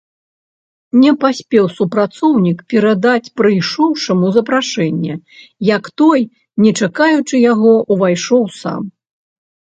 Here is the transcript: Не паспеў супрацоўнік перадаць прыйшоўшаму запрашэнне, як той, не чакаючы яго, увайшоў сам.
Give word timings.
Не 1.01 1.11
паспеў 1.23 1.65
супрацоўнік 1.79 2.63
перадаць 2.73 3.31
прыйшоўшаму 3.41 4.31
запрашэнне, 4.37 5.15
як 5.75 5.83
той, 6.03 6.19
не 6.65 6.71
чакаючы 6.79 7.35
яго, 7.51 7.75
увайшоў 7.97 8.43
сам. 8.61 8.81